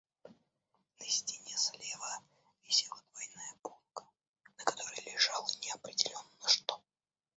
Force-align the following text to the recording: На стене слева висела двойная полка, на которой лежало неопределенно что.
На 1.01 1.05
стене 1.11 1.57
слева 1.57 2.13
висела 2.65 2.99
двойная 3.11 3.53
полка, 3.61 4.03
на 4.57 4.63
которой 4.63 4.99
лежало 5.05 5.47
неопределенно 5.61 6.47
что. 6.47 6.81